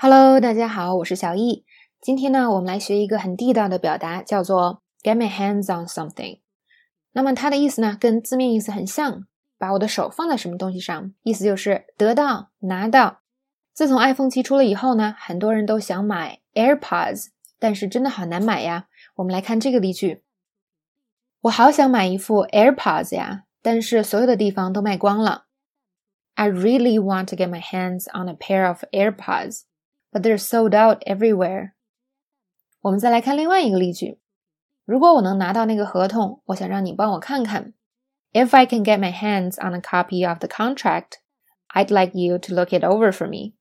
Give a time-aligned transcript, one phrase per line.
[0.00, 1.64] Hello，大家好，我是小易。
[2.00, 6.38] 今天呢，我们来学一个很地道的表达，叫做 "get my hands on something"。
[7.10, 9.26] 那么它的意思呢，跟字面意思很像，
[9.58, 13.22] 把我的手放在什么东西上，意思就是得到、拿到。
[13.74, 18.86] 自从 iPhone 七出了以后呢，很多人都想买 AirPods，但是真的好难买呀。
[19.16, 20.22] 我们来看这个例句：
[21.40, 25.46] 我好想买一副 AirPods 呀，但是所有的地方都卖光了。
[26.34, 29.62] I really want to get my hands on a pair of AirPods。
[30.11, 31.71] But they're sold out everywhere。
[32.81, 34.19] 我们再来看另外一个例句：
[34.85, 37.73] 如果我能拿到那个合同，我想让你帮我看看。
[38.33, 41.19] If I can get my hands on a copy of the contract,
[41.69, 43.53] I'd like you to look it over for me。